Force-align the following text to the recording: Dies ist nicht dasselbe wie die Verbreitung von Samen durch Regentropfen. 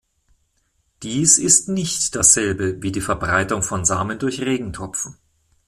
Dies 1.03 1.37
ist 1.37 1.69
nicht 1.69 2.15
dasselbe 2.15 2.81
wie 2.81 2.91
die 2.91 3.01
Verbreitung 3.01 3.61
von 3.61 3.85
Samen 3.85 4.17
durch 4.17 4.41
Regentropfen. 4.41 5.15